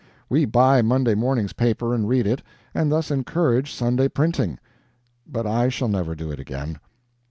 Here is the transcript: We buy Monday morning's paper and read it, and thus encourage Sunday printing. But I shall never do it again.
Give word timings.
We 0.29 0.45
buy 0.45 0.81
Monday 0.81 1.13
morning's 1.13 1.53
paper 1.53 1.93
and 1.93 2.07
read 2.09 2.25
it, 2.25 2.41
and 2.73 2.91
thus 2.91 3.11
encourage 3.11 3.71
Sunday 3.71 4.07
printing. 4.07 4.57
But 5.27 5.45
I 5.45 5.69
shall 5.69 5.89
never 5.89 6.15
do 6.15 6.31
it 6.31 6.39
again. 6.39 6.79